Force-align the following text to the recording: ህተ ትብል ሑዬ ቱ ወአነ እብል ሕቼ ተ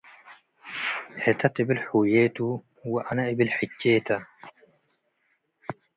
ህተ 1.23 1.41
ትብል 1.55 1.79
ሑዬ 1.87 2.13
ቱ 2.35 2.37
ወአነ 2.93 3.17
እብል 3.31 3.49
ሕቼ 3.57 3.81
ተ 4.05 4.09